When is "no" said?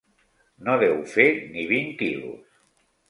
0.67-0.77